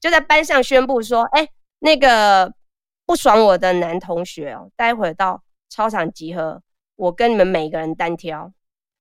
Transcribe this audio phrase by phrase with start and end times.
[0.00, 1.48] 就在班上宣布说：“哎、
[1.80, 2.52] 那个
[3.04, 6.62] 不爽我的男同学哦，待会到操场集合，
[6.96, 8.52] 我跟你们每个人单挑，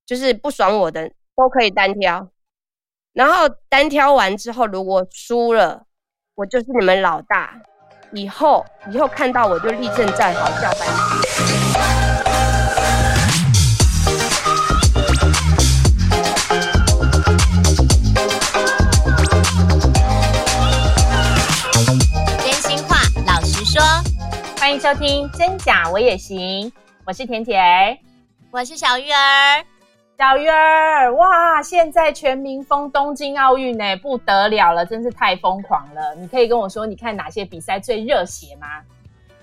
[0.06, 2.30] 就是不爽我的都可以单挑。
[3.14, 5.86] 然后单挑完之后，如果输了，
[6.36, 7.62] 我就是你们老大。
[8.14, 10.88] 以后以后看到我就立正站好，叫班
[24.78, 26.70] 迎收听《真假我也行》，
[27.04, 27.98] 我是恬恬儿，
[28.52, 29.66] 我是小鱼儿。
[30.16, 31.64] 小鱼儿，哇！
[31.64, 36.14] 现在全民疯东京奥运呢，不得了了，真是太疯狂了。
[36.14, 38.68] 你可以跟我说，你看哪些比赛最热血吗？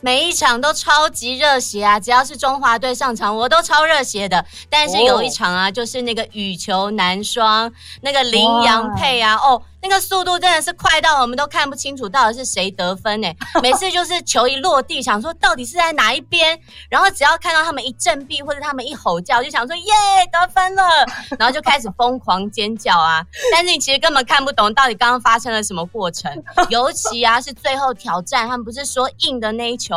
[0.00, 1.98] 每一场都超级热血啊！
[1.98, 4.44] 只要是中华队上场，我都超热血的。
[4.70, 7.72] 但是有一场啊，就是那个羽球男双，
[8.02, 9.60] 那个林洋配啊，哦。
[9.86, 13.28] 那个速度真的是快到我们都看不清楚到底是谁得分呢？
[13.62, 19.92] 每次就是球一落地，想说到底是在哪一边，然后只要看到他们一振臂或者他们一吼叫，就想说耶
[20.32, 20.82] 得分了，
[21.38, 23.22] 然后就开始疯狂尖叫啊！
[23.52, 26.32] 但是你其实根本看不懂到底刚刚发生了什么过程，
[26.70, 29.96] 尤其啊是最后挑战，他们不是说硬的那一球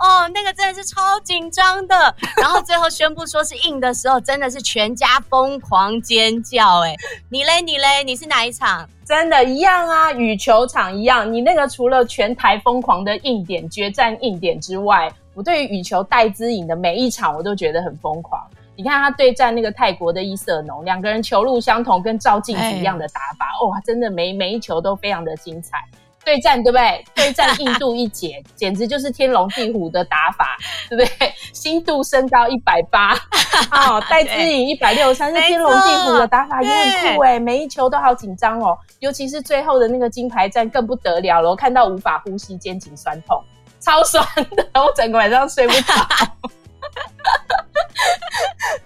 [0.00, 6.96] 哦，那个真的是超紧张的，然后最后宣布说是硬的时候，真的是全家疯狂尖叫哎！
[7.30, 8.88] 你嘞你嘞你是哪一场？
[9.08, 11.32] 真的，一样啊，羽球场一样。
[11.32, 18.38] 你那个除了全台疯狂的硬点、决战硬点之外，我对于羽球戴资颖的每一场我都觉得很疯狂。
[18.76, 25.78] 你看他对战那个泰国的伊瑟农，两个人球路相同，跟照镜子一样的打法，哇，真的每每一球都非常的精彩。
[26.24, 27.04] 对战对不对？
[27.14, 30.56] 对战印度一姐， 简直就是天龙地虎的打法，
[30.88, 31.32] 对不对？
[31.52, 33.14] 新度身高一百八，
[33.72, 43.42] 哦，戴资颖一百六十三，是天龙地虎的打法也很酷哎，每一球都好紧张哦，尤其是最后的那个金牌战更不得了了，我看到无法呼吸，肩颈酸痛，
[43.80, 44.22] 超酸
[44.54, 45.94] 的，我整个晚上睡不着。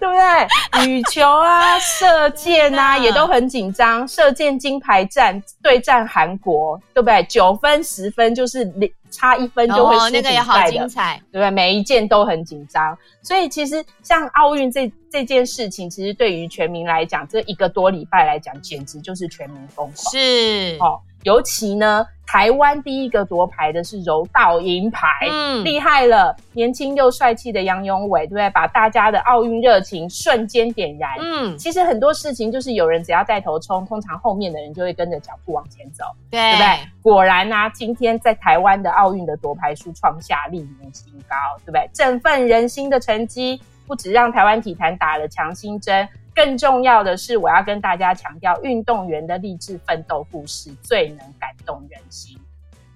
[0.03, 0.89] 对不对？
[0.89, 4.07] 羽球啊，射箭啊，也都很紧张。
[4.08, 7.23] 射箭金牌战对战韩国，对不对？
[7.29, 8.68] 九分、十分就是
[9.12, 11.51] 差一分就会输比赛的，哦，那个也好精彩，对不对？
[11.52, 12.98] 每一件都很紧张。
[13.23, 20.12] 所以其实像奥运这这件事情，其实对于全民来讲，这一个多礼拜来讲，简直就是全民疯狂。
[20.12, 20.98] 是哦。
[21.22, 28.50] 尤其呢，台湾第一个夺牌的是柔道银牌，嗯，厉害了，年轻又帅气的杨永伟，对不对？
[28.50, 31.11] 把大家的奥运热情瞬间点燃。
[31.20, 36.66] 嗯，其实很多事情就是有人只要带头冲，通常后面的人就会跟着脚步往前走，对，对不对？
[37.02, 41.88] 果然啊，今天在台湾的奥运的夺牌数创下历年新高，对不对？
[41.92, 46.08] 振奋人心的成绩，不止让台湾体坛打了强心针。
[46.34, 52.38] 更重要的是，我要跟大家强调，运动员的励志奋斗故事最能感动人心，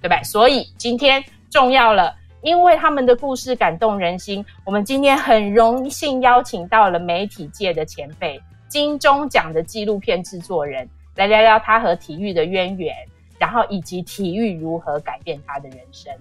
[0.00, 0.22] 对不对？
[0.24, 12.94] 所以今天重要了，因为他们的故事感动人心，我们今天很荣幸邀请到了媒体界的前辈，金钟奖的纪录片制作人，来聊聊他和体育的渊源，
[13.38, 16.12] 然后以及体育如何改变他的人生。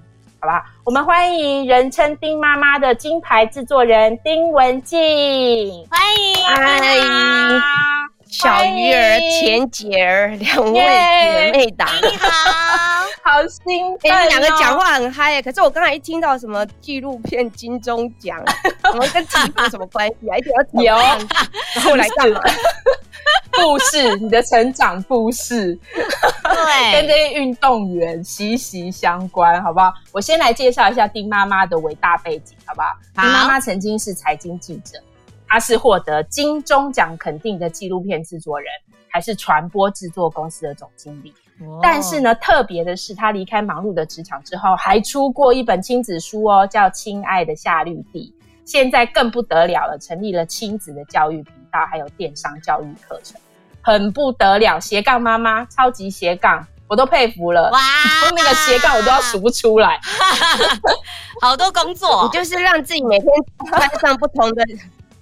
[0.46, 5.00] 好吧，我们欢迎人称丁妈妈的金牌制作人丁文静，
[5.90, 6.00] 欢
[6.36, 7.62] 迎，欢迎
[8.30, 12.28] 小鱼儿、田姐儿两位姐妹档，你好，
[13.28, 14.00] 好兴奋、哦！
[14.04, 18.40] 你们两个讲话很嗨，可是我刚才一听到什么纪录片金钟奖，
[18.94, 20.38] 我们跟体育有什么关系啊？
[20.38, 20.96] 一定要有，
[21.74, 22.40] 然后来干嘛？
[23.52, 29.92] 故事，你的成长故事，对，跟这些运动员息息相关，好不好？
[30.12, 32.90] 我先来介绍一下丁妈妈的伟大背景，好不好？
[33.16, 35.02] 好，丁妈妈曾经是财经记者，
[35.48, 38.70] 她是获得金钟奖肯定的纪录片制作人，
[39.10, 41.34] 还是传播制作公司的总经理。
[41.62, 48.34] 哦、但是呢，特别的是，他离开忙碌的职场之后，还出过一本亲子书哦，叫《亲爱的夏绿蒂》。
[48.66, 53.40] 现在更不得了了，成立了亲子的教育频道，还有电商教育课程。
[53.82, 57.70] 很不得了，斜杠妈妈，超级斜杠，我都佩服了。
[57.72, 57.80] 哇，
[58.28, 60.00] 从那个斜杠我都要数不出来，
[61.40, 63.28] 好多工作，你就是让自己每天
[63.70, 64.66] 穿上不同的。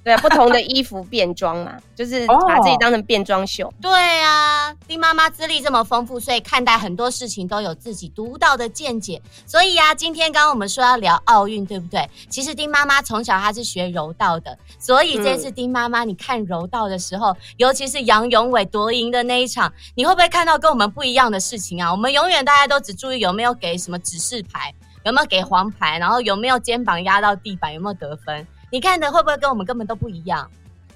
[0.03, 3.73] 对啊，不同的衣服变装嘛，就是把自己当成变装秀。
[3.81, 3.91] 对
[4.21, 9.21] 啊，丁妈妈资历这么丰富，所以看待很多事情都有自己独到的见解。
[9.45, 12.09] 所以啊，今天刚刚我们说要聊奥运，对不对？
[12.29, 21.89] 其实丁妈妈从小她是学柔道的，所以这次丁妈妈你看柔道的时候，嗯、尤其是杨永伟夺银的那一场，你会不会看到跟我们不一样的事情啊？
[21.89, 24.73] 我们永远大家都只注意有没有给什么指示牌，
[25.05, 28.45] 有没有给黄牌，然后有没有肩膀压到地板，有没有得分。
[28.73, 30.49] 你看的会不会跟我们根本都不一样？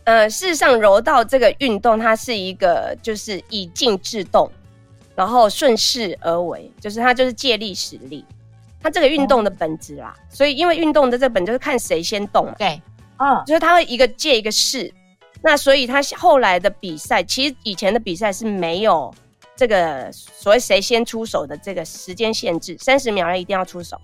[0.06, 4.50] 呃，事实上，柔道这个运动它是一个就是以静制动，
[5.14, 8.26] 然后顺势而为，就是它就是借力使力，
[8.82, 10.12] 它这个运动的本质啦。
[10.28, 12.56] 所以因为运动的这本就是看谁先动嘛。
[12.58, 12.82] 对，
[13.20, 14.92] 嗯，就是它会一个借一个势。
[15.44, 19.14] 那所以他后来的比赛，其实以前的比赛是没有
[19.56, 24.02] 这个所谓谁先出手的这个时间限制，三十秒内一定要出手。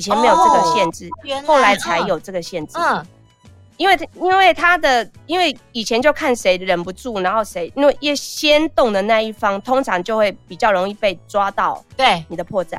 [0.00, 2.78] 以前没有这个限制，哦、后来才有这个限制。
[2.78, 3.06] 嗯，
[3.76, 11.84] 因为因为他的因为以前就看谁忍不住，然后谁因为越先动的那一方，通常就会比较容易被抓到。
[11.98, 12.78] 对，你的破绽。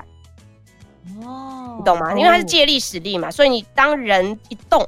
[1.23, 2.11] 哦，你懂吗？
[2.13, 4.83] 因为他是借力使力嘛，所以你当人一动。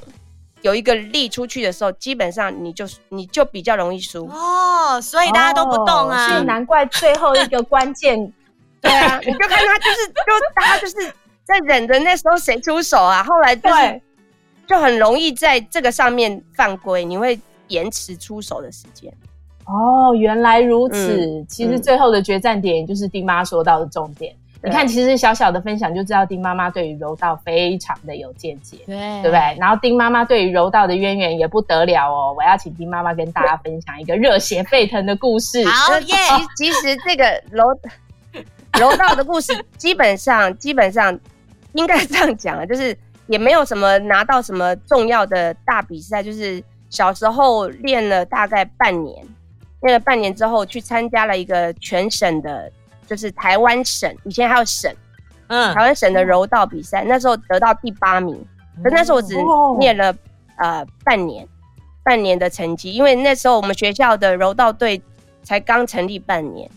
[0.64, 8.18] 有一个力出去的时候，基本上你就你就比较容易输哦，所以大家都不动啊，所以难怪最后一个关键，
[8.80, 10.24] 对啊，你就看他就是就
[10.56, 14.02] 大家就是在忍着那时候谁出手啊，后来就是对
[14.68, 19.14] 就很容易在这个上面犯规，你会延迟出手的时间。
[19.66, 24.36] 哦，原来如此，嗯、其实最后的决战点就是丁妈说到的重点。
[24.66, 29.58] 你看，其实小小的分享就知道丁妈妈对于柔道非常的有见解，对，对不对？
[29.60, 32.34] 然后丁妈妈对于柔道的渊源也不得了哦。
[32.38, 35.66] 我要请丁妈妈跟大家分享一个热血沸腾的故事。
[35.66, 36.16] 好 耶！
[36.56, 37.78] 其其实这个柔
[38.80, 41.20] 柔道的故事， 基本上基本上
[41.74, 42.98] 应该这样讲啊，就是
[43.28, 49.26] 也没有什么拿到什么重要的大比赛，就是小时候练了大概半年，
[49.82, 52.72] 练了半年之后去参加了一个全省的。
[53.06, 54.92] 就是台湾省以前还有省，
[55.48, 58.34] 嗯，台湾省的柔道比赛，那时候得到第八名。
[58.82, 59.36] 可那时候我只
[59.78, 60.16] 练了
[60.56, 61.46] 呃半年，
[62.02, 65.00] 半年的成绩，因为那时候我们学校的柔道队
[65.44, 66.68] 才刚成立半年。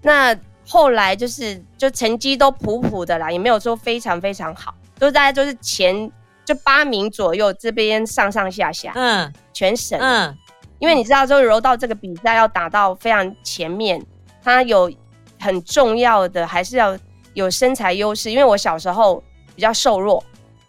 [0.00, 0.34] 那
[0.70, 6.10] 后来就是就成绩都普普的啦，也没有说非常非常好，都大概就是前
[6.44, 10.34] 就八名左右，这边上上下下，嗯，全省，嗯，
[10.78, 14.00] 因为你知道，就是柔道这个比赛要打到非常前面，
[14.42, 14.90] 它有。
[15.42, 16.94] 很重要的还是要
[17.32, 19.24] 有身材优势，因为我小时候
[19.56, 20.22] 比较瘦弱，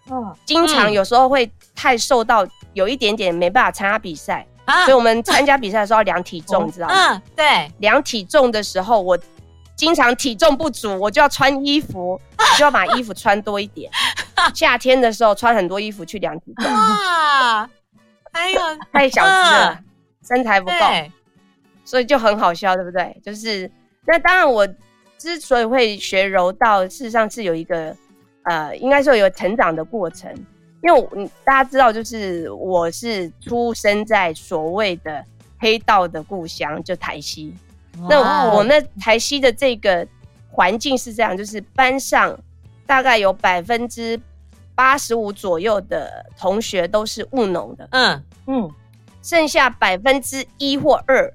[0.09, 6.93] 嗯，经常有时候会太瘦到有一点点没办法参加比赛，啊，所以我们参加比赛的时候要量体重，你知道吗？
[6.95, 9.19] 嗯，对，量体重的时候，我
[9.81, 13.91] 经常体重不足，我就要穿衣服， 我就要把衣服穿多一点。
[14.53, 17.67] 夏天的时候穿很多衣服去量体重，哇，
[18.31, 18.61] 哎呦，
[18.93, 19.79] 太小只了，
[20.21, 20.75] 身材不够，
[21.83, 23.19] 所以就很好笑，对不对？
[23.25, 23.71] 就是。
[24.05, 24.67] 那当然，我
[25.17, 27.95] 之所以会学柔道，事实上是有一个，
[28.43, 30.31] 呃，应该说有成长的过程。
[30.83, 35.25] 因为我大家知道，就是我是出生在所谓的
[35.57, 37.55] 黑道的故乡，就台西。
[38.09, 40.07] 那我那台西的这个
[40.49, 42.37] 环境是这样，就是班上
[42.85, 44.19] 大概有百分之
[44.75, 48.23] 八十五左右的同学都是务农的，嗯。
[48.47, 48.69] 嗯，
[49.21, 51.31] 剩下百分之一或二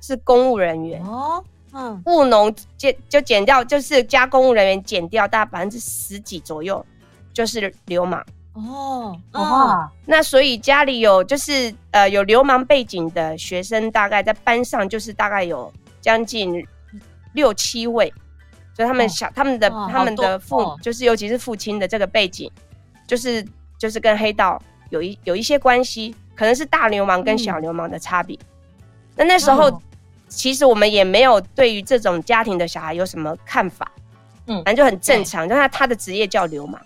[0.00, 1.02] 是公务人员。
[1.04, 1.42] 哦。
[1.72, 6.84] 嗯，务农减就减掉，就是加公务人员减掉，大概百分之十几左右，
[7.32, 8.24] 就是流氓。
[8.54, 9.16] 哦。
[9.32, 15.72] 哦，那所以家里有就是呃有流氓背景的学生，大概在班上就是大概有
[16.08, 16.66] 将近
[17.34, 18.10] 六七位，
[18.74, 22.50] 所以他们小、哦、他们的、哦、他们的父、哦、就是尤其是父亲的这个背景，
[23.06, 23.44] 就是
[23.76, 24.58] 就是跟黑道
[24.88, 28.34] 有一有一些关系，可能是大流氓跟小流氓的差别。
[28.36, 28.48] 嗯、
[29.16, 29.68] 那那时候。
[29.70, 29.82] 哦
[30.30, 33.90] 其实我们也没有对于这种家庭的小孩有什么看法，
[34.46, 35.48] 嗯，反正就很正常。
[35.48, 36.78] 就他他的职业叫流氓，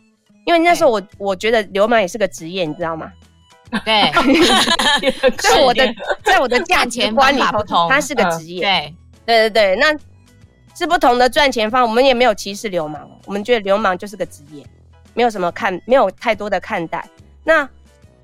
[0.47, 3.11] 因为那时候我我觉得流氓也是个职业，你知道吗？
[3.85, 4.13] 对，
[5.39, 7.43] 在我的 在我的价钱观里
[7.91, 8.63] 他是个职业。
[8.63, 9.97] 对对对对，那
[10.75, 11.83] 是不同的赚钱方。
[11.83, 14.65] 我们也没有歧视流氓，我们觉得流氓就是个职业，
[15.15, 17.09] 没有什么看，没有太多的看待。
[17.45, 17.69] 那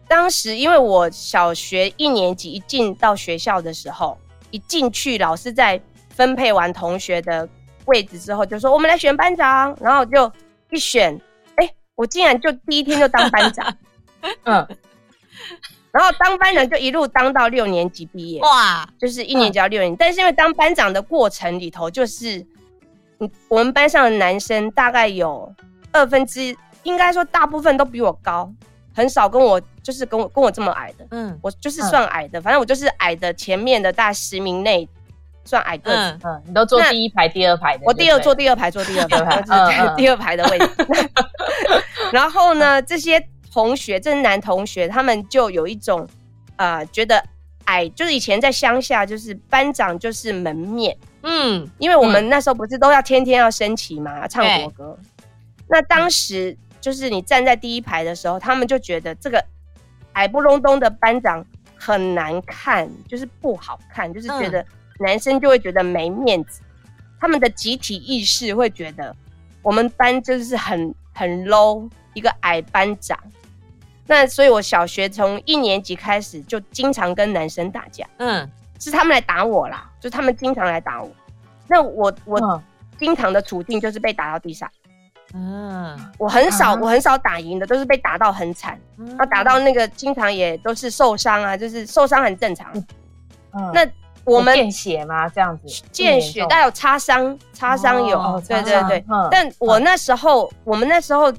[0.07, 4.19] 当时因为我小学一年级一进到学校的时候。
[4.50, 5.78] 一进去，老师在
[6.09, 7.47] 分配完同学的
[7.85, 10.33] 位置之后，就说：“我们来选班长。”然后就
[10.71, 11.21] 一选，
[11.57, 13.76] 哎、我竟然就第一天就当班长，
[14.45, 14.67] 嗯，
[15.92, 19.95] 然后当班长就一路当到六年级毕业，哇，就是一年级到六年级。
[19.95, 22.45] 嗯、但是因为当班长的过程里头，就是，
[23.49, 25.52] 我们班上的男生大概有
[25.92, 28.52] 二分之，应该说大部分都比我高。
[28.95, 34.88] 很少跟我就是跟我跟我这么矮的，嗯，我就是算矮的，嗯、反正我就是矮的，前面的大概十名内
[35.45, 39.40] 算矮个子，嗯，嗯，你都坐第一排、第二排的，我第二坐第二排，坐第二排，
[39.95, 40.68] 第二排的位置。
[42.11, 46.07] 然后呢，这些同学，这是男同学，他们就有一种
[46.57, 47.23] 呃，觉得
[47.64, 55.07] 矮，就是以前在乡下，就是班长就是门面，嗯，因为我们那时候不是都要天天要升旗嘛，唱国歌，嗯、
[55.69, 56.57] 那当时。
[56.81, 59.45] 就是你站在第一排的时候，他们就觉得这个
[60.12, 61.45] 矮不隆咚的班长
[61.76, 64.64] 很难看，就是不好看，就是觉得
[65.00, 66.61] 男生就会觉得没面子。
[67.21, 69.14] 他们的集体意识会觉得
[69.61, 73.19] 我们班就是很很 low，一个矮班长。
[74.11, 78.07] 那所以，我小学从一年级开始就经常跟男生打架。
[78.17, 78.50] 嗯，
[78.81, 81.11] 是他们来打我啦，就他们经常来打我。
[81.67, 82.62] 那我我
[82.99, 84.67] 经常的处境就是被打到地上。
[85.35, 92.73] 嗯，我很少我很少打赢的，都是被打到很惨，然后打到那个经常也都是受伤啊，就是受伤很正常。
[93.53, 93.87] 嗯，那
[94.25, 95.29] 我们见血吗？
[95.29, 98.43] 这样子见血，但有擦伤，擦伤有。
[98.49, 101.31] 对对对，但我那时候我们那时候。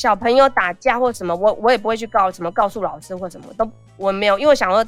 [0.00, 4.82] 小朋友打架或什么，我我也不会去告什么告诉老师或什么都我没有，因为我想说，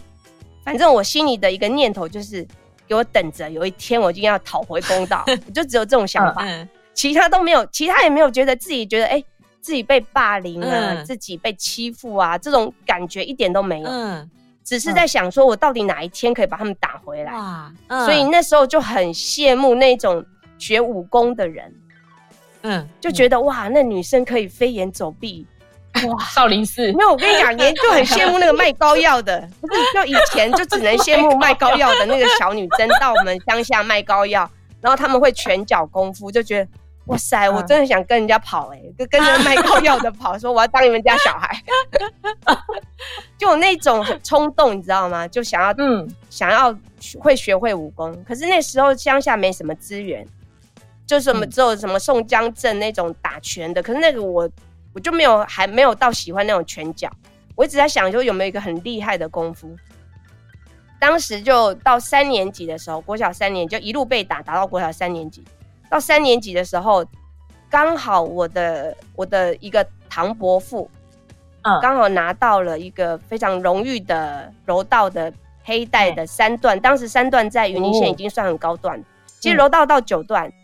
[0.65, 2.49] 反正我心里的一个念头就是
[2.89, 9.25] 给我等着，有一天我一定要讨回公道，我 就只有这种想法，嗯、其他都没有，其他也没有觉得自己觉得哎、欸、
[9.61, 14.31] 自己被霸凌啊，嗯、自己被欺负啊，这种感觉一点都没有，嗯、
[14.65, 17.35] 只是在想说我到底哪一天可以把他们打回来，
[17.89, 20.25] 嗯、所以那时候就很羡慕那种
[20.57, 21.71] 学武功的人。
[22.63, 25.47] 嗯，就觉得哇，那女生可以飞檐走壁，
[26.09, 26.93] 哇，少林寺。
[26.93, 34.49] 没有，我跟你讲，也就很羡慕那个卖膏药的， 不是，就以前就只能羡慕卖膏药的那个小女生，到我们乡下卖膏药，
[34.81, 36.71] 然后他们会拳脚功夫，就觉得
[37.07, 41.61] 哇塞，我真的想跟人家跑哎、欸，就跟着卖膏药的跑，说我要当你们家小孩，
[43.37, 45.27] 就有那种很冲动，你知道吗？
[45.27, 46.73] 就想要嗯，想要
[47.19, 50.25] 会学会武功，可是那时候乡下没什么资源。
[51.13, 54.49] 就什么只有什么宋江镇那种打拳的，可是那个我
[54.95, 57.11] 我就没有还没有到喜欢那种拳脚，
[57.55, 59.69] 我一直在想说有没有一个很厉害的功夫。
[60.99, 65.45] 当时就到三年级的时候，国小三年就一路被打打到国小三年级，
[65.91, 67.05] 到三年级的时候，
[67.69, 70.91] 刚好我的我的一个唐伯父，
[71.61, 75.31] 嗯，刚好拿到了一个非常荣誉的柔道的
[75.63, 78.99] 黑带的三段，当时三段在云林县已经算很高段，
[79.41, 80.49] 其实柔道到九段。
[80.49, 80.62] 嗯，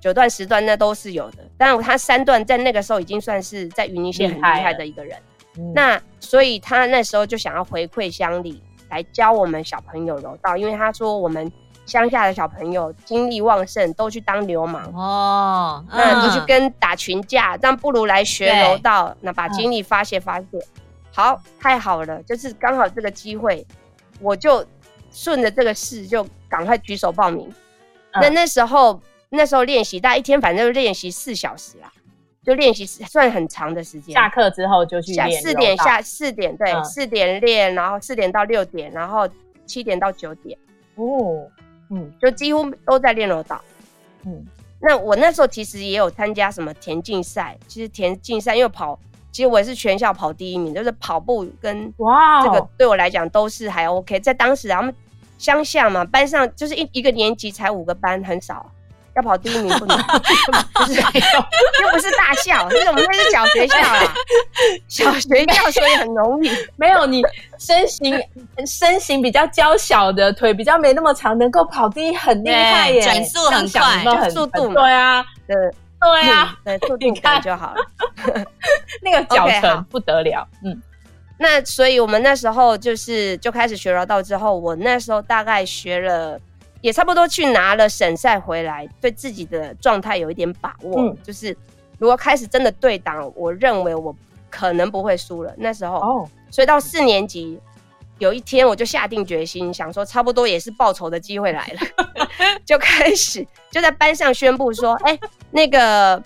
[0.00, 5.16] 九段十段那都是有的，但他三段在那个时候已经算是在云林县很厉害的一个人。
[5.56, 11.50] 嗯、那所以他那时候就想要回馈乡里，来教我们小朋友柔道，因为他说我们
[11.84, 20.46] 乡下的小朋友精力旺盛，都去当流氓哦，那就去跟打群架，这样不如来学柔道，那把精力发泄发泄。
[20.52, 20.62] 嗯、
[21.12, 23.66] 好，太好了，就是刚好这个机会，
[24.20, 24.64] 我就
[25.10, 27.48] 顺着这个事就赶快举手报名。
[28.12, 29.00] 嗯、那那时候。
[29.30, 31.92] 那时候练习，大概一天反正就练习四小时啦，
[32.42, 34.14] 就练习算很长的时间。
[34.14, 35.42] 下课之后就去练。
[35.42, 39.28] 四点下四点对，四、嗯、点练，然后四点到六点，然后
[39.66, 40.58] 七点到九点。
[40.94, 41.46] 哦，
[41.90, 43.60] 嗯，就几乎都在练柔道。
[44.24, 44.44] 嗯，
[44.80, 48.98] 那我那时候其实也有参加什么田径赛，其实田径赛因为跑，
[49.30, 54.18] 其实我也是全校跑第一名，就是跑步跟哇这个对我来讲都是还 OK。
[54.20, 54.94] 在当时他们
[55.36, 58.72] 乡下嘛，班上就是一一个年级才五个班，很少。
[59.18, 59.98] 要跑第一名不能，
[60.74, 64.14] 不是，又不是大校，就是我们那是小学校啊，
[64.88, 66.50] 小学校所以很容易。
[66.76, 67.22] 没有你
[67.58, 68.18] 身形
[68.64, 75.56] 身形比较娇小的，腿比较没那么长，能够跑第一很厉害耶，转速很快，速度对啊，对
[76.00, 78.44] 对啊，对速度感就好了。
[79.02, 80.80] 那个脚程不得了，嗯。
[81.40, 86.38] 那所以我们那时候就是就开始学柔道之后，我那时候大概学了。
[86.80, 91.00] 也差不多去拿了省赛回来，对自己的状态有一点把握。
[91.00, 91.56] 嗯，就是
[91.98, 94.14] 如果开始真的对挡，我认为我
[94.48, 95.52] 可能不会输了。
[95.58, 97.58] 那时候，哦，所以到四年级
[98.18, 102.06] 有一天，我就下定决心，想说差不多也是报仇的机会来了，
[102.64, 105.18] 就开始就在班上宣布说：“哎，
[105.50, 106.22] 那个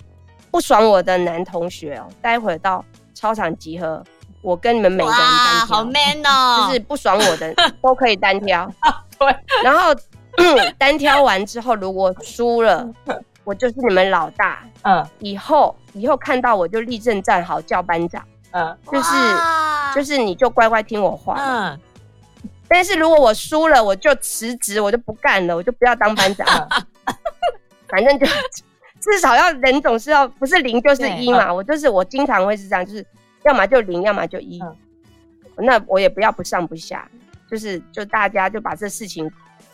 [0.51, 4.05] 不爽我的男同学哦，待会到操场集合，
[4.43, 8.71] 我跟你们每个人单挑。”好 man 哦，就是不爽我的 都可以单挑。
[9.19, 9.95] 对，然后。
[10.39, 12.89] 嗯， 单挑完之后，如果输了，
[13.45, 14.65] 我就是你们老大。
[14.83, 18.25] 嗯，以后以后看到我就立正站好，叫班长。
[18.53, 19.11] 嗯，就是
[19.95, 21.37] 就是你就乖乖听我话。
[21.39, 21.79] 嗯，
[22.69, 26.69] 但是如果我输了，我就辞职，我就不干了，我就不要当班长了。
[27.89, 28.27] 反正就
[29.01, 31.49] 至少要人总是要不是零就是一嘛。
[31.49, 33.05] 嗯、我就是我经常会是这样，就是
[33.45, 34.61] 要么就零，要么就一。
[34.63, 34.77] 嗯、
[35.57, 37.07] 那我也不要不上不下，
[37.51, 39.31] 就是就大家就把这事情。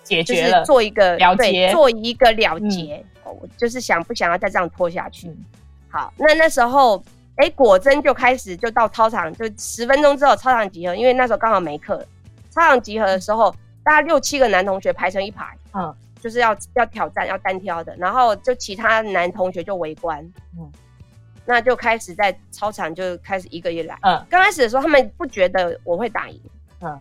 [0.09, 3.05] 解决了，做一个了结，做一个了结。
[3.25, 5.29] 我、嗯、就是想不想要再这样拖下去？
[5.29, 5.45] 嗯、
[5.91, 6.97] 好，那那时候，
[7.37, 12.03] 哎、欸，果真就开始就到操场，就十分钟之后操场集合，因为那时候刚好没课。
[12.49, 20.25] 操场集合的时候，大概六七个男同学排成一排，嗯，就是要要挑战要单挑的，然后就其他男同学就围观，
[20.59, 20.73] 嗯，
[21.45, 26.41] 那就开始在操场就开始一个一个来，嗯，刚开始的时候他们不觉得我会打赢，
[26.81, 26.99] 嗯，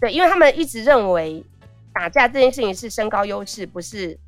[0.00, 1.44] 对，因为他们一直认为。
[1.94, 4.18] 打架这件事情是身高优势，不是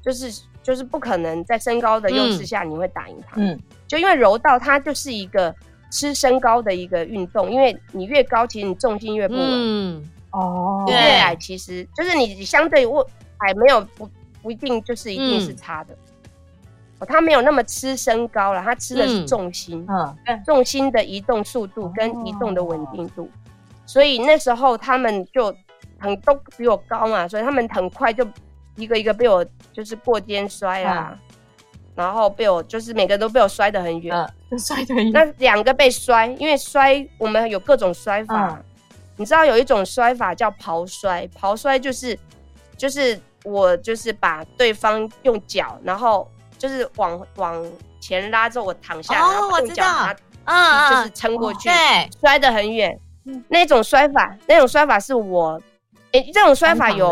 [0.00, 3.34] 就是就是不可能在身高的优势下你会打赢他。
[3.36, 5.54] 嗯，就因为柔道它就是一个
[5.90, 9.44] 吃身高的一个运动，因为你越高，其实你重心越不稳。
[9.44, 13.04] 嗯，哦，越矮其实就是你相对我
[13.38, 14.08] 矮没有不
[14.40, 15.96] 不一定就是一定是差的。
[17.00, 23.28] 哦，他没有那么吃身高了，他吃的是重心，嗯，重心的移动速度跟移动的稳定度，
[23.86, 25.54] 所以那时候他们就
[25.98, 28.26] 很都比我高嘛，所以他们很快就
[28.76, 31.16] 一个一个被我就是过肩摔啦，
[31.94, 34.14] 然后被我就是每个都被我摔得很远，
[34.58, 35.12] 摔得很远。
[35.12, 38.60] 那两个被摔，因为摔我们有各种摔法，
[39.16, 42.18] 你知道有一种摔法叫刨摔，刨摔就是
[42.76, 46.28] 就是我就是把对方用脚，然后。
[46.58, 47.64] 就是往往
[48.00, 51.70] 前拉之后，我躺下，哦、然后用脚把它，就是撑过去，
[52.20, 52.98] 摔得很远。
[53.48, 55.60] 那种摔法，那种摔法是我，
[56.12, 57.08] 诶、欸，这种摔法有，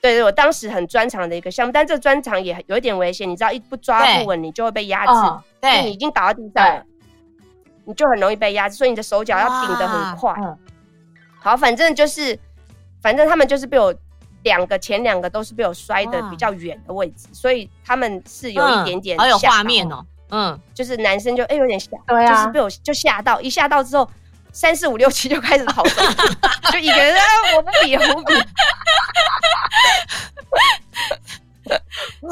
[0.00, 5.12] 对对，我当时很专长的一个项目，但这专长也有一点危险，你知道，一不抓不稳，你就会被压制。
[5.12, 6.84] 哦、对，你已经倒在地上了，
[7.84, 10.34] 你就很容易被压制，所以你的手脚要顶得很快。
[10.38, 10.58] 嗯、
[11.38, 12.38] 好，反正就是，
[13.00, 13.94] 反正他们就是被我。
[14.44, 20.04] 两个前两个都是被我摔的比较远的位置，所以他们是有一点点好有画面哦。
[20.30, 24.10] 嗯，就是男生就哎有点吓，对啊，就是被我就吓到，一吓到之后
[24.52, 26.02] 三四五六七就开始跑走，
[26.70, 27.16] 就一个人
[27.56, 28.34] 我不比我不比，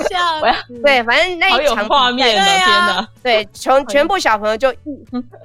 [0.09, 0.41] 吓，
[0.83, 4.79] 对，反正那一场画面，天哪，对，全全部小朋友就一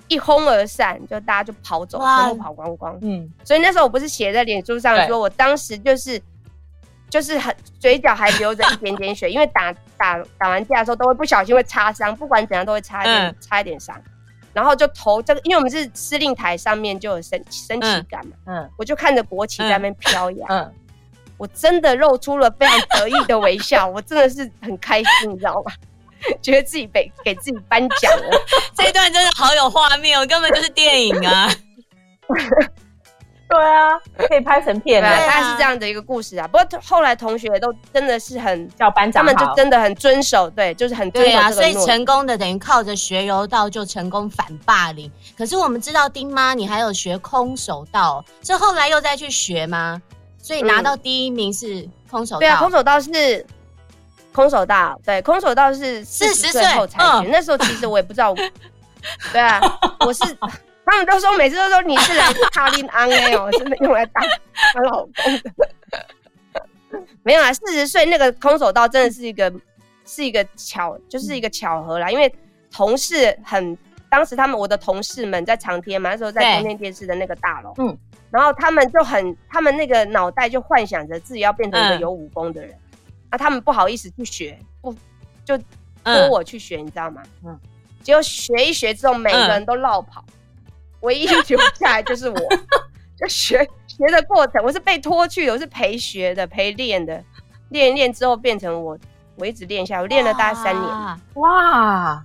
[0.10, 3.00] 一哄而散，就大家就跑走，全部跑光光。
[3.02, 6.22] 嗯，所以那时候我不是写在脸书上说，我当时就是。
[7.08, 13.96] 就是很嘴角还流着一点点血， 因为打打打完架的时候都会不小心会擦伤，不管怎样都会擦一点、嗯、擦一点伤，
[14.56, 20.74] 然后就投这个，因为我们是司令台上面就有升升旗杆嘛，嗯，我就看着国旗在那边飘扬，嗯，
[21.38, 25.72] 我真的露出了非常得意的微笑， 我真的是很开心，你知道吗？
[26.42, 28.30] 觉得自己被给自己颁奖了，
[28.76, 31.52] 这一段真的好有画面，我根本就是电影啊。
[33.48, 36.48] 对啊，可以拍成片的，大概是这样的一个故事啊。
[36.48, 41.32] 不过后来同学都真的是很叫班长，他们就真的很遵守，对，就是很遵守。
[41.32, 45.10] 对啊，所以成功的等于靠着学柔道就成功反霸凌。
[45.38, 50.02] 可是我们知道丁妈你还有学空手道，是后来又再去学吗？
[50.42, 52.40] 所以拿到第一名是空手道。
[52.40, 53.46] 对啊，空手道是
[54.34, 57.30] 空手道，对，空手道是四十岁后才学。
[57.32, 58.34] 那时候其实我也不知道，
[59.32, 59.62] 对啊，
[60.00, 60.24] 我是。
[60.86, 64.24] 他们都说，每次都说你是来卡林安哎哦，真的用来当
[64.74, 65.52] 她老公的。
[67.24, 69.52] 没有啊，四十岁那个空手道真的是一个
[70.06, 72.12] 是一个巧，就是一个巧合啦。
[72.12, 72.34] 因为
[72.72, 73.76] 同事很，
[74.10, 77.98] 当时他们我的同事们在长天嘛，那时候在中天电视的那个大楼，嗯，
[78.30, 82.80] 然后他们就很，他们那个脑袋就幻想着自己要变成一个有武功的人，嗯、
[83.32, 84.96] 啊，他们不好意思去学，不
[85.44, 85.58] 就
[86.04, 87.24] 托我去学，嗯、你知道吗？
[87.44, 87.60] 嗯，
[88.04, 90.24] 结果学一学之后，每个人都落跑。
[90.28, 90.34] 嗯
[91.06, 92.36] 唯一留下来就是我，
[93.18, 97.24] 就学学的过程，我是被拖去的，我是陪学的、陪练的，
[97.70, 98.98] 练一练之后变成我，
[99.38, 101.20] 我一直练下来，我练了大概三年。
[101.36, 102.22] 哇，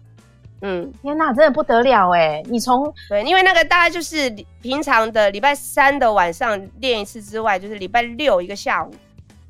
[0.62, 2.42] 嗯，天哪，真的不得了哎！
[2.46, 4.28] 你从对，因为那个大概就是
[4.60, 8.92] 平常的礼拜三的晚上练一次之外，就是礼拜六一个下午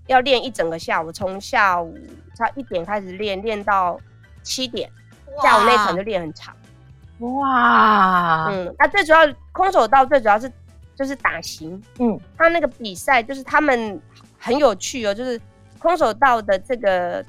[0.06, 1.96] 要练一整个下午，从下午
[2.36, 3.98] 差一点开始练，练到
[4.42, 4.90] 七点，
[5.42, 6.54] 下午那场就练很长。
[7.20, 9.18] 哇，嗯，那最主要
[9.52, 10.50] 空手道最主要是
[10.96, 14.00] 就是打型，嗯，他那个比赛就是他们
[14.38, 15.40] 很有趣哦，就是
[15.78, 17.24] 空手道的这个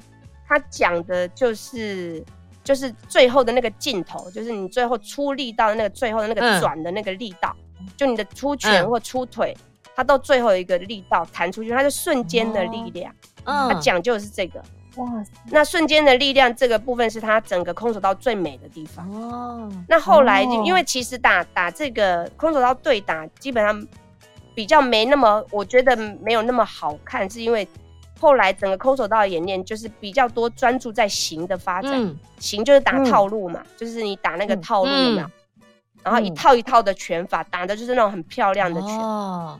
[0.48, 2.24] 他讲的就是
[2.64, 9.56] 就是最后的那个劲头，就是你最后出力到那个最后的那个转的那个力道，嗯、就你的出拳或出腿，
[9.94, 14.62] 它到最后一个力道弹出去，它是瞬间的力量，嗯，他讲究的是这个。
[14.96, 19.10] 哇，那瞬间的力量这个部分是他整个空手道最美的地方。
[19.12, 19.70] 哦。
[19.88, 23.86] 那后来就因为其实打打这个空手道对打，基本上
[24.54, 27.66] 比较没那么，我觉得没有那么好看，是因为
[28.20, 35.26] 后来整个空手道的演练就是比较多专注在形的发展，嗯、型就是打套路嘛，嗯、就是你打那个套路有没有？
[35.26, 35.30] 嗯、
[36.04, 38.90] 然后一套一套的拳法打的就是那种很漂亮的拳。
[38.98, 39.58] 哦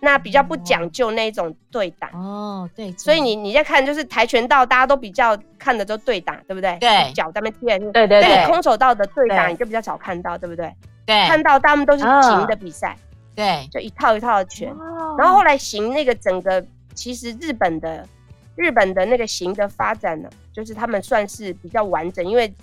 [0.00, 6.76] 那比较不讲究那种对打哦，对，所以你你在看就是跆拳道，大家都比较看的都对打，对不对？
[6.78, 8.46] 对，脚在那边踢，对对对。
[8.46, 10.72] 空手道的对打你就比较少看到，对不对？
[11.04, 12.96] 对，看到他们都是型的比赛，
[13.34, 14.72] 对，就一套一套的拳。
[15.18, 18.06] 然后后来行那个整个，其实日本的
[18.54, 22.54] 日本的那个行的发展呢，就是他们算是比较完整，因为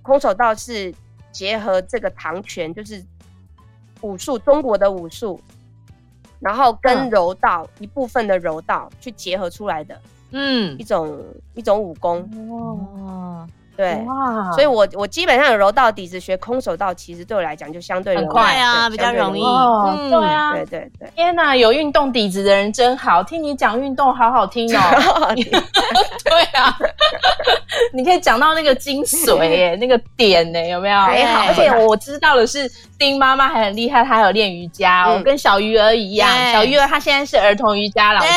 [0.00, 0.94] 空手道是
[1.30, 3.04] 结合这个唐拳，就是
[4.00, 5.38] 武术，中国的武术。
[6.40, 10.00] 然后跟柔道、嗯、一部分的柔道去结合出来的，
[10.32, 11.24] 嗯，一种
[11.54, 12.28] 一种武功。
[12.50, 13.48] 哦。
[13.80, 19.40] 对，哇所以我我基本上有柔道底子，学空手道其实对我来讲就相对很快啊，比较容易。
[19.42, 21.08] 哦，嗯、对啊，对对对。
[21.16, 24.80] 天哪，有运动底子的人真好，听你讲运动好好听哦。
[26.22, 26.76] 对啊，
[27.94, 31.00] 你可以讲到那个精髓 耶，那个点呢，有没有？
[31.00, 31.46] 还好。
[31.48, 36.28] 而且我知道的是，丁妈妈还很厉害，她有练瑜伽哦，跟小鱼儿一样。
[36.52, 38.28] 小鱼儿她现在是儿童瑜伽老师，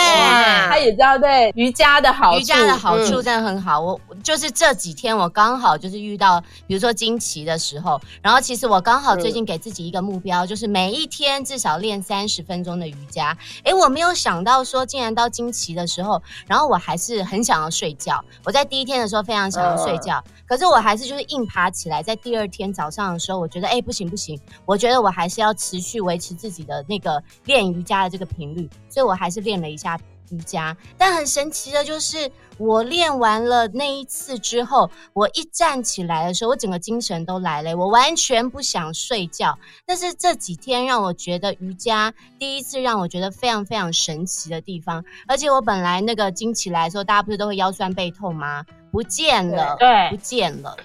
[0.69, 2.39] 她也知道对瑜伽的好处。
[2.39, 3.81] 瑜伽的好处真的很好。
[3.81, 5.29] 我就是这几天我。
[5.33, 13.37] 刚好就是遇到，比如说经期的时候，然后其实我刚好最近给自己一个目标，就是每一天至少练三十分钟的瑜伽。
[13.63, 18.23] 诶，我没有想到说，竟然到经期的时候，然后我还是很想要睡觉。
[18.45, 29.99] 我在第一天的时候非常想要睡觉，可是我还是就是硬爬起来，在第二天早上的时候，我觉得诶，不行不行，我觉得我还是要持续维持自己的那个练瑜伽的这个频率，所以我还是练了一下。
[30.29, 39.57] 瑜伽，但很神奇的就是，我练完了那一次之后，我一站起来的时候，我整个精神都来了，我完全不想睡觉。
[39.85, 48.65] 但是这几天让我觉得瑜伽第一次让我觉得非常非常神奇的地方，而且我本来那个经起来的时候，大家不是都会腰酸背痛吗？
[48.91, 50.77] 不见了，对，不见了。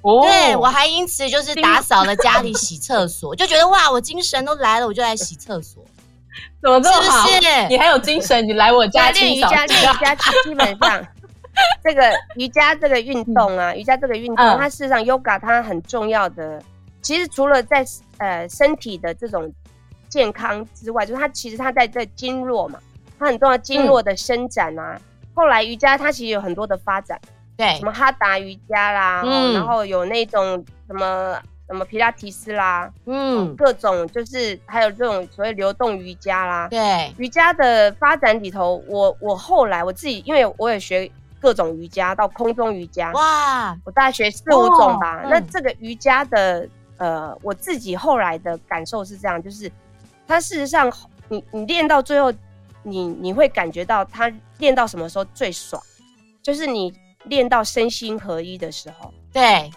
[0.00, 5.84] 哦，对，我还因此就是打扫了家里、洗厕所，就觉得哇，我精神都来了，我就来洗厕所。
[6.62, 7.26] 怎么这么好？
[7.28, 8.46] 是是你还有精神？
[8.46, 10.14] 你来我家练瑜伽，练瑜伽
[10.44, 11.06] 基本上
[11.84, 16.62] 这个瑜伽这个运动啊，瑜伽这个运动，它事实上 yoga 它很重要的。
[17.02, 17.84] 其实除了在
[18.18, 19.52] 呃身体的这种
[20.08, 22.78] 健康之外，就是它其实它在在经络嘛，
[23.18, 24.98] 它很重要经络的伸展啊。
[25.34, 27.20] 后来瑜伽它其实有很多的发展，
[27.56, 29.22] 对，什么哈达瑜伽啦，
[29.54, 31.38] 然后有那种什么。
[31.68, 45.24] 什么皮拉提斯啦，嗯，各种就是还有这种所谓流动瑜伽啦，对，瑜伽的发展里头，我我后来我自己，因为我也学各种瑜伽，到空中瑜伽，哇，我大概学四五种吧。
[45.30, 49.70] 那这个瑜伽的，呃，我自己后来的感受是这样，就是
[50.26, 50.92] 它事实上，
[51.28, 52.30] 你你练到最后，
[52.82, 55.82] 你你会感觉到它练到什么时候最爽，
[56.42, 56.92] 就是你
[57.24, 59.70] 练到身心合一的时候，对。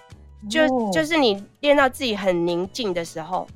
[0.50, 3.48] 就就是你练到自己很宁静的时候，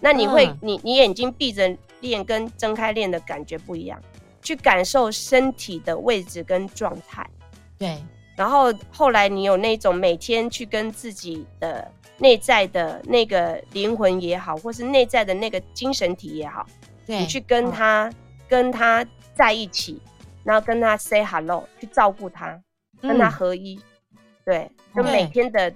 [0.00, 4.00] 那你会、嗯、你你眼睛闭着练跟睁开练的感觉不一样，
[4.40, 7.28] 去感受身体的位置跟状态。
[7.76, 8.02] 对，
[8.36, 16.66] 然后后来你有那种每天去跟自己的内在的那个灵魂也好，或是内在的那个精神体也好，
[17.06, 18.12] 对，你去跟他、哦、
[18.48, 20.00] 跟他在一起，
[20.44, 22.58] 然后跟他 say hello，去照顾他，
[23.02, 23.74] 跟他合一。
[24.12, 25.72] 嗯、对，就每天的。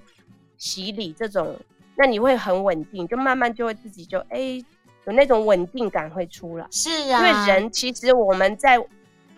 [0.63, 1.59] 洗礼这种，
[1.97, 4.65] 那你会很稳定，就慢慢就会自己就哎、欸，
[5.03, 6.65] 有那种稳定感会出来。
[6.71, 8.79] 是啊，因为人其实我们在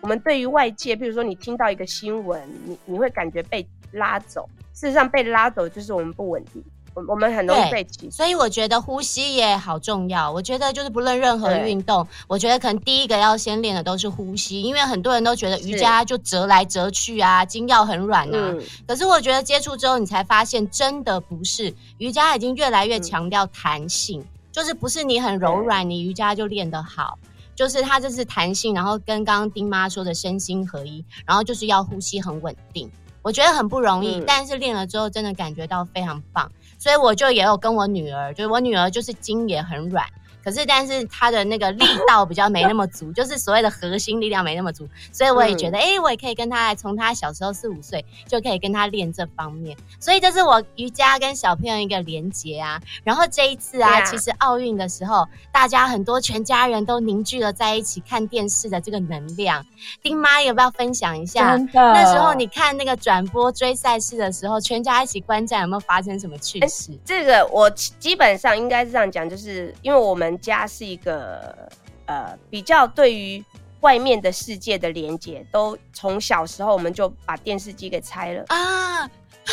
[0.00, 6.62] 我们对于外界，比如说你听到一个新闻，你你会感觉被拉走，事实上被拉走就是我们不稳定。
[6.96, 10.32] 我我们很容易被挤，所以我觉得呼吸也好重要。
[10.32, 18.50] 我觉得就是不论任何运动，我觉得可能第一个要先练的都是呼吸，因为很多人都觉得瑜伽就折来折去啊，筋要很软啊。
[18.54, 27.18] 嗯、可是我觉得接触之后，你才发现真的不是，瑜伽已经越来越强调弹性，嗯、就是不是你很柔软，你瑜伽就练得好，
[27.54, 32.90] 就是它这是弹性，然后跟刚刚丁妈说的身心合一，然后就是要呼吸很稳定。
[33.20, 36.50] 我觉得很不容易，嗯、但是练了之后真的感觉到非常棒。
[36.78, 40.06] 所以我就也有跟我女儿，就是我女儿就是筋也很软。
[40.46, 49.76] 可是，但是他的那个力道比较没那么足， 就是所谓的核心力量没那么足，所以我也觉得，哎、嗯欸，我也可以跟他来，从他小时候四五岁就可以跟他练这方面。
[49.98, 52.80] 所以这是我瑜伽跟小朋友一个连结啊。
[53.02, 59.66] 然后这一次啊，啊其实奥运的时候，大家很多全家人都凝聚了在一起看电视的这个能量。
[60.00, 61.56] 丁妈有不要分享一下？
[61.56, 66.92] 真的那时候你看那个转播追赛事的时候，全家一起观战，有没有发生什么趣事？
[66.92, 70.35] 欸、这个我基本上应该是这样讲，就是因为我们。
[70.38, 71.68] 家是一个
[72.06, 73.44] 呃比较对于
[73.80, 79.04] 外面的世界的连接，都从小时候我们就把电视机给拆了啊。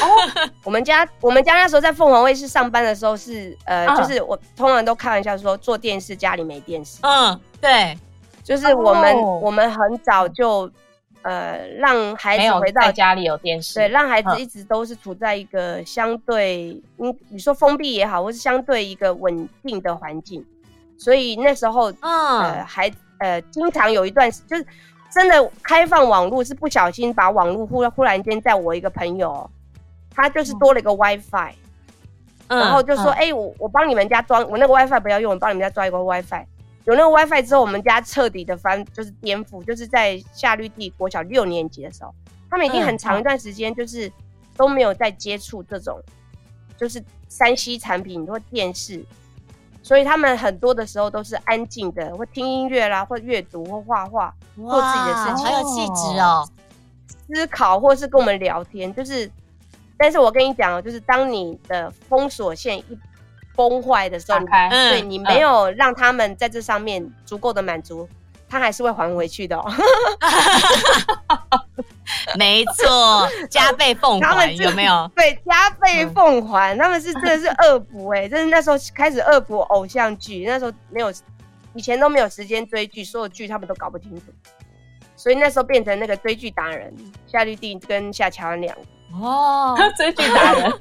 [0.01, 0.07] 哦，
[0.63, 6.97] 我们家我们家那时候在凤凰卫视上班的时候是呃，啊、就是我通常都开玩笑说做电视家里没电视。
[7.03, 7.95] 嗯，对，
[8.43, 10.67] 就是我们、哦、我们很早就
[11.21, 20.43] 呃让孩子回到家里有电视，对，让孩子一直都是处在一个相对你你说封闭也好，或是相对一个稳定的环境。
[21.03, 24.65] 所以那时候，嗯、呃，还呃，经常有一段时就是
[25.11, 29.49] 真的开放网络，是不小心把网络忽忽然间，在我一个朋友，
[30.15, 31.51] 他就是多了一个 WiFi，
[32.47, 33.27] 嗯、然后就说，哎、嗯。
[33.27, 36.45] 欸，我我帮你们家装，我那个 WiFi 不要用，我帮你们家装一个 WiFi，
[36.85, 42.15] 有那个 WiFi 之后，我们家彻底的翻就是颠覆，就是在夏绿蒂国小六年级的时候，
[42.49, 44.09] 他们已经很长一段时间就是
[44.55, 46.01] 都没有在接触这种
[46.77, 49.03] 就是三 C 产品或电视，
[49.83, 56.49] 所以他们很多的时候都是安静的，会听音乐啦，或阅读，或画画，做自己的事情，很有气质哦，
[57.27, 59.29] 思考或是跟我们聊天，就是，
[59.97, 62.97] 但是我跟你讲哦，就是当你的封锁线一。
[63.55, 64.39] 崩坏的时候，
[64.89, 68.09] 对你没有让他们在这上面足够的满足，
[68.49, 69.71] 他还是会还回去的哦。
[72.37, 75.11] 没错，加倍奉还有没有？
[75.15, 81.11] 对，加倍奉还，他们是真的是恶补哎， 就是那时候开始恶补偶像剧，那时候没有，
[81.73, 84.25] 以前都没有时间追剧，所有剧他们都搞不清楚，
[85.15, 86.93] 所以那时候变成那个追剧达人
[87.27, 88.81] 夏绿蒂跟夏乔恩两个
[89.21, 90.73] 哦， 追剧达人。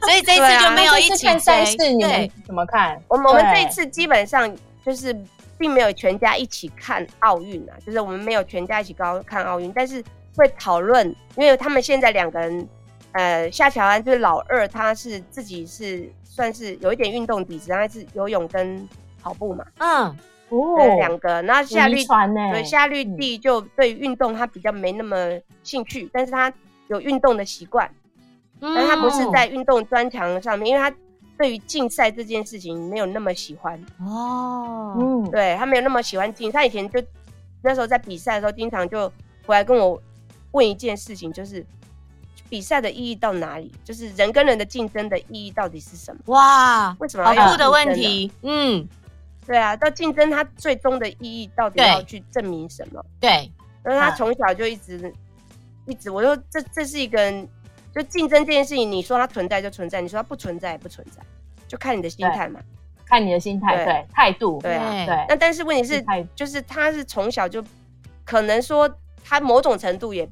[0.00, 3.00] 所以这一次就没有一起看赛事，你们怎么看？
[3.06, 4.50] 我们我们这一次基本上
[4.84, 5.14] 就是
[5.58, 10.02] 并没有全家一起看奥运啊，就是我们没有全家一起高看奥运，但是
[10.38, 12.68] 会讨论，因为他们现在两个人，
[13.12, 18.88] 呃，夏乔安就是老二，他是自己是算是有一点运动底子，他是游泳跟
[19.22, 20.16] 跑步嘛，嗯，
[20.48, 22.02] 哦，两个，然后夏绿
[22.52, 26.50] 对夏绿蒂就对运动他比较没那么兴趣，但是他
[26.86, 27.90] 有运动的习惯。
[28.60, 30.92] 但他不是在运动专长上面，因为他
[31.38, 34.96] 对于竞赛这件事情没有那么喜欢哦。
[34.98, 36.58] 嗯，对，他没有那么喜欢竞赛。
[36.58, 37.00] 他以前就
[37.62, 39.08] 那时候在比赛的时候，经常就
[39.46, 40.02] 回来跟我
[40.52, 41.64] 问一件事情，就是
[42.48, 43.72] 比赛的意义到哪里？
[43.84, 46.20] 就是人跟人的竞争的意义到底是什么？
[46.26, 47.42] 哇，为什么要？
[47.42, 48.30] 好酷的问题。
[48.42, 48.88] 嗯，
[49.46, 53.04] 对啊，到竞争它最终的意义到底要去证明什么？
[53.20, 53.50] 对，
[53.84, 55.12] 因为他从小就一直
[55.86, 57.46] 一直，我说这这是一个。
[57.90, 61.20] 就竞争这件事情，你说它存在就存在，你说它不存在也不存在，
[61.66, 62.60] 就看你的心态嘛，
[63.06, 65.26] 看你的心态，对态度，对啊，对。
[65.26, 66.04] 那但是问题是，
[66.36, 67.64] 就是他是从小就，
[68.24, 68.88] 可能说
[69.24, 70.28] 他某种程度也，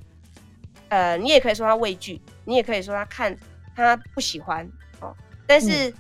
[0.97, 3.37] 呃，你也可以说他畏惧，你也可以说他看
[3.75, 4.67] 他不喜欢
[5.01, 5.15] 哦。
[5.47, 5.93] 但是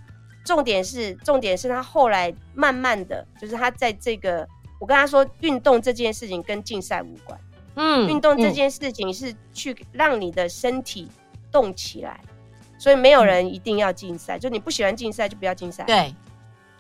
[0.45, 4.49] 重点是，重点是他后来慢慢的就是他在这个，
[4.81, 7.39] 我跟他说，运动这件事情跟竞赛无关，
[7.75, 11.09] 嗯，运动这件事情是去让你的身体。
[11.53, 12.21] 动起来，
[12.77, 14.37] 所以没有人一定要竞赛。
[14.37, 15.85] 嗯、就你不喜欢竞赛，就不要竞赛。
[15.85, 16.15] 对，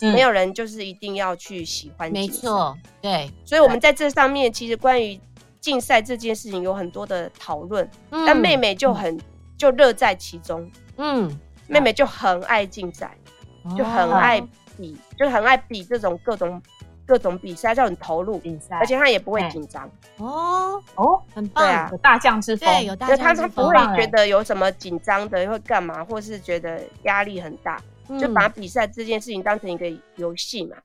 [0.02, 2.12] 嗯、没有人就是一定要去喜欢。
[2.12, 3.30] 没错，对。
[3.42, 5.18] 所以我们在这上面，其实关于
[5.66, 7.88] 竞赛这件事情有很多的讨论。
[8.10, 9.20] 嗯、但妹妹就很、嗯、
[9.58, 10.70] 就乐在其中。
[10.96, 13.10] 嗯，妹妹就很爱竞赛，
[13.76, 14.40] 就很爱
[14.76, 16.62] 比，哦、就很爱比这种各种。
[17.08, 27.80] 各种比赛就很投入，比赛，而且她也不会紧张哦哦，很棒，对啊，有大将之风，对，有大将之风，他他不会觉得有什么紧张的，会干嘛，或是觉得压力很大，
[28.20, 30.76] 就把比赛这件事情当成一个游戏嘛，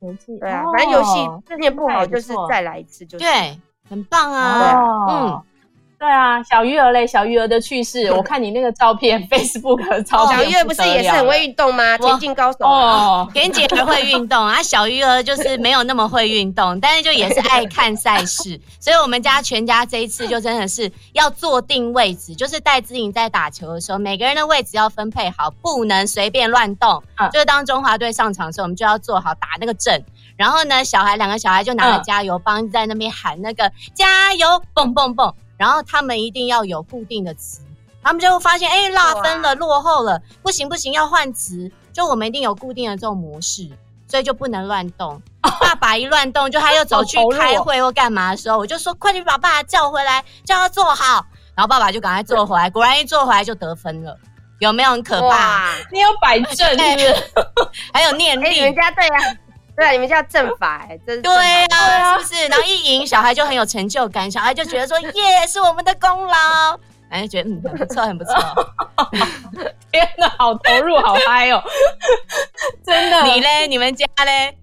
[0.00, 4.74] 游戏，对啊，反正游戏这件不好就是再来一次，就是对，很棒啊，
[5.08, 5.42] 嗯。
[5.98, 11.96] 对啊，小鱼儿嘞，小鱼儿的趣事， 我看你那个照片，Facebook 的照片，小鱼儿不是也是很会运动吗？
[11.96, 27.02] 田径高手哦， 田姐还会运动啊，小鱼儿就是没有那么会运动，但是就也是爱看赛事， 所以我们家全家这一次就真的是要坐定位置，就是戴资颖在打球的时候，每个人的位置要分配好，不能随便乱动。
[27.16, 30.04] 嗯，就是当中华队上场的时候，我们就要做好打那个阵，
[30.36, 35.34] 然后呢，小孩两个小孩就拿着加油棒在那边喊那个加油，蹦蹦蹦。
[35.56, 37.62] 然后他们一定要有固定的词，
[38.02, 41.72] 他们就会发现，哎，落分了，落后了，不行不行，要换词。
[41.94, 43.70] 就我们一定有固定的这种模式，
[44.06, 45.18] 所以就不能乱动。
[45.40, 51.24] 爸爸一乱动，就他又走去开会或干嘛的时候，我就说，快点把爸爸叫回来，叫他坐好。
[51.54, 54.14] 然后爸爸就赶快坐回来，果然一坐回来就得分了，
[54.58, 55.72] 有没有很可怕？
[55.90, 57.14] 你有摆正是不是？
[57.94, 59.38] 还有念力，你们家对呀。
[59.76, 62.48] 对啊，你们叫正法哎， 真是对啊，是不是？
[62.48, 66.78] 然后一赢，小孩就很有成就感，小孩就觉得说耶，是我们的功劳，
[67.10, 68.34] 哎，就觉得嗯，很不错，很不错。
[69.92, 71.62] 天哪，好投入，好嗨哦！
[72.84, 73.66] 真的，你嘞？
[73.66, 74.56] 你们家嘞？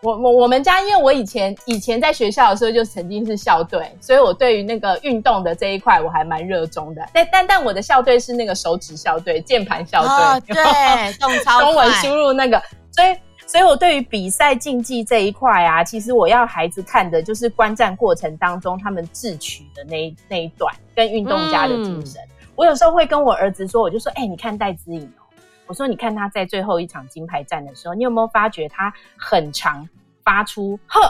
[0.00, 7.04] 我我我们家，因为我以前以前在学校的时候就曾经是校队，所以我对于那个运动的这一块我还蛮热衷的。
[7.12, 12.60] 但但但我的校队是那个手指校队，键盘校队，哦、对，动超中文输入那个，
[12.92, 13.16] 所以。
[13.48, 22.20] 所以，我对于比赛竞技这一块啊，其实我要孩子看的就是观战过程当中他们智取的那一那一段，跟运动家的精神。
[22.40, 25.24] 嗯、我有时候会跟我儿子说，我就说，哎、欸，你看戴资颖哦，
[25.66, 29.88] 我说你看他在最后一场金牌战的时候，你有没有发觉他很常
[30.22, 31.00] 发出呵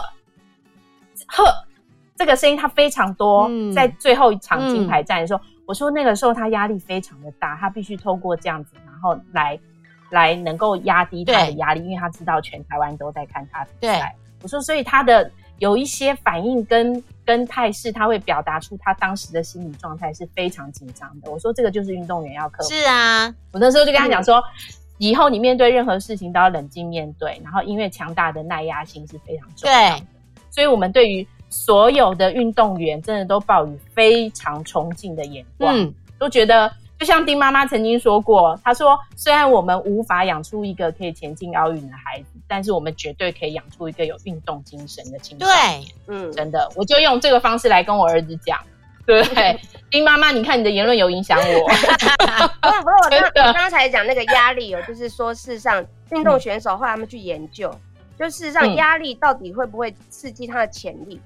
[1.27, 1.53] 呵
[2.15, 9.59] 这个声音，他非常多，嗯、在最后一场金牌战的时候，嗯、我说那个时候他压力非常的大，他必须透过这样子，然后来。
[10.09, 14.15] 来能够压低他的压力，因为他知道全台湾都在看他比赛。
[14.41, 21.29] 我说，所以他的有一些反应跟跟态势，他会表达出他当时的心理状态是非常紧张的。
[21.29, 22.69] 我说这个就是运动员要克服。
[22.69, 24.41] 是啊，我那时候就跟他讲说，
[24.97, 30.05] 以后你面对任何事情都要冷静面对，然后因为强大的耐压性是非常重要的。
[30.49, 36.71] 所以我们对于所有的运动员真的都抱以非常崇敬的眼光，嗯，都觉得。
[36.99, 48.59] 就像丁妈妈曾经说过，她说：“虽然我们无法养出一个可以前进奥运的孩子，但是我们绝对可以养出一个有运动精神的青少年。”对，嗯，真的，我就用这个方式来跟我儿子讲。
[49.05, 49.23] 对，
[49.89, 51.43] 丁妈妈，你看你的言论有影响我。
[52.59, 57.73] 不是不是，我 刚我刚才讲那个压力哦，就是说，事实上，运动选手后来他们去研究，
[58.19, 61.21] 就事实上压力到底会不会刺激他的潜力？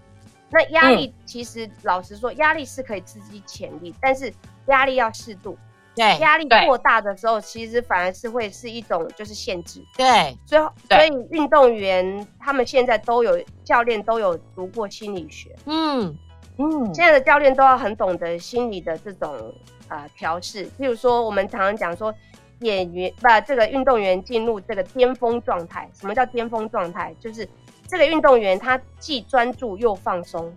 [0.52, 4.32] 那压力其实老实说，压力是可以刺激潜力，但是。
[4.68, 5.58] 压力要适度，
[5.96, 16.16] 对，压力过大的时候，其实反而是会是一种就是限制，对，所以所以运动员他们现在都有教练都有读过心理学，嗯。
[16.60, 19.52] 嗯，现在的教练都要很懂得心理的这种
[19.88, 22.14] 啊调试，譬如说我们常常讲说
[22.60, 27.12] 演员把这个运动员进入这个巅峰状态，什么叫巅峰状态？
[27.20, 27.50] 就是
[27.88, 30.56] 这个运动员他既专注又放松。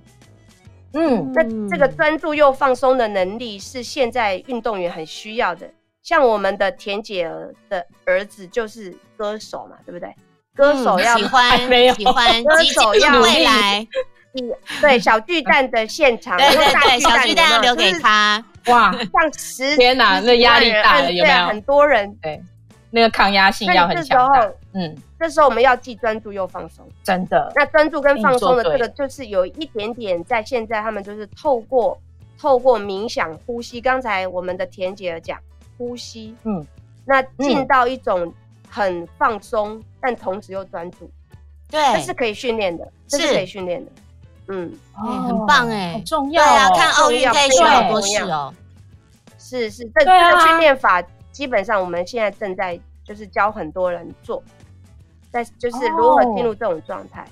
[0.94, 5.68] 嗯，那这个专注又放松的能力是现在运动员很需要的。
[6.02, 10.14] 像我们的田姐儿的儿子就是歌手嘛，对不对？
[10.54, 13.86] 歌手要、嗯、喜欢， 没有喜欢，歌手要未来。
[14.80, 18.44] 对，小巨蛋的现场，对对对，小巨蛋要留给他。
[18.66, 21.46] 哇，像十天哪，那压力大了，有没有？
[21.46, 22.40] 很多人对。
[22.96, 24.50] 那个抗压性要很强大。
[24.72, 27.52] 嗯，这时候我们要既专注又放松，真的。
[27.54, 32.00] 那专注跟放松的这个，就是有一点点在现在他们就是透过
[32.40, 33.82] 透过冥想呼吸。
[33.82, 35.38] 刚才我们的田姐儿讲
[35.76, 36.66] 呼吸，嗯，
[37.04, 38.32] 那进到一种
[38.70, 41.10] 很放松，但同时又专注，
[41.70, 43.92] 对，这是可以训练的，这是可以训练的。
[44.48, 46.42] 嗯，很棒哎，很重要。
[46.42, 48.54] 对啊，看奥运可以学好多事哦。
[49.38, 51.02] 是是，这这个训练法。
[51.36, 54.42] 基本上我们现在正在就是教很多人做，
[55.30, 57.26] 在就是如何进入这种状态。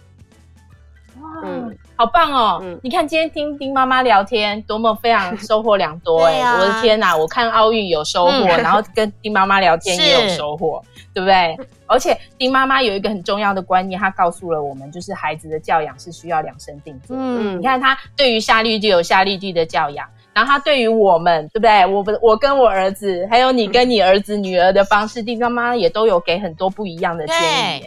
[1.18, 2.60] 哇，嗯，好棒哦！
[2.62, 6.38] 嗯，你看今天听丁妈妈聊天，多么非常收获良多 哎！
[6.42, 11.56] 我的天哪，我看奥运有收获，然后跟丁妈妈聊天也有收获，对不对？
[11.86, 17.16] 而且丁妈妈有一个很重要的观念，她告诉了我们，就是孩子的教养是需要量身定做。
[17.18, 20.06] 嗯，你看她对于夏绿蒂有夏绿蒂的教养。
[20.34, 21.86] 然后他对于我们，对不对？
[21.86, 27.36] 我们我跟我儿子，还有你跟你儿子女儿的方式，丁妈妈也都有给很多不一样的建
[27.78, 27.84] 议，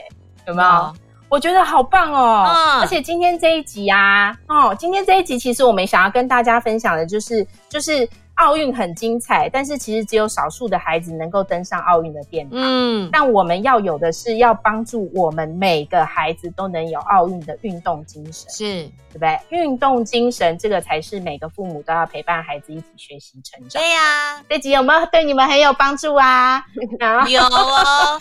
[0.48, 0.70] 有没有？
[0.70, 0.94] 哦、
[1.30, 2.46] 我觉得好棒哦！
[2.48, 8.08] 嗯、而且今天这一集啊，哦，今天这一集其实我们想要跟大家分享的就是，就是。
[8.38, 12.60] 奥运很精彩，但是其实只有少数的孩子能够登上奥运的殿堂。
[12.62, 19.40] 嗯，但我们要有的是要帮助我们每个孩子都能有奥运的运动精神，是对不对？
[19.50, 23.82] 运动精神这个才是每个父母都要陪伴孩子一起学习成长。
[23.82, 26.64] 对呀、啊，这集有没有对你们很有帮助啊？
[27.28, 28.20] 有哦，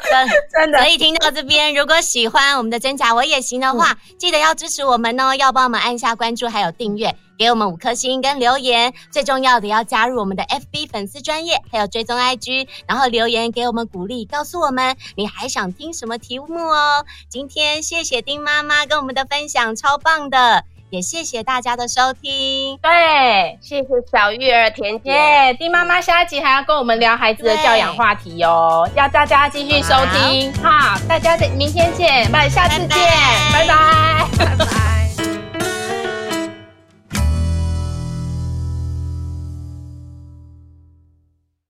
[0.50, 0.78] 真的。
[0.78, 7.14] 所以听到这边，如果喜欢我们的真假我也行的话，嗯、记得要支持我们哦，要帮我们按下关注还有订阅。
[7.38, 17.06] 给我们五颗星跟留言，最重要的要加入我们的 FB 粉丝专业，还有追踪 IG，然后留言给我们鼓励，告诉我们你还想听什么题目哦。
[17.28, 22.76] 今天谢谢丁妈妈跟我们的分享，超棒的，也谢谢大家的收听。
[22.82, 30.52] 对，谢谢小玉儿甜姐，yeah, 丁妈妈下一集还要跟我们聊孩子的教养话题哦，要大家继续收听。
[30.62, 32.98] 好，大家明天见，拜，下次见，
[33.52, 34.26] 拜拜。
[34.38, 34.66] 拜拜。